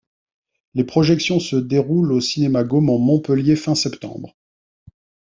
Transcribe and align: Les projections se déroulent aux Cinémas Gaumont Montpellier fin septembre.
Les 0.73 0.83
projections 0.83 1.39
se 1.39 1.55
déroulent 1.55 2.11
aux 2.11 2.19
Cinémas 2.21 2.63
Gaumont 2.63 2.97
Montpellier 2.97 3.55
fin 3.55 3.75
septembre. 3.75 4.35